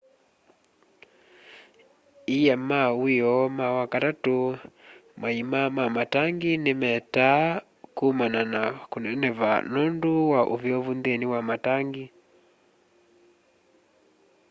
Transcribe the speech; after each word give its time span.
ia 2.37 2.55
ma 2.69 2.81
wioo 3.01 3.43
ma 3.57 3.67
wakatatũ 3.77 4.37
maima 5.19 5.61
ma 5.75 5.85
matangi 5.95 6.51
nĩ 6.63 6.73
metaa 6.81 7.45
kũmana 7.97 8.41
na 8.53 8.61
kũneneva 8.91 9.51
nũndũ 9.71 10.11
wa 10.31 10.41
ũvyũvũ 10.53 10.91
nthĩni 10.99 11.25
wa 11.33 11.39
matangi 11.49 12.05